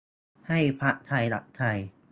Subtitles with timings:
[0.47, 1.77] ให้พรรคไทยรักไทย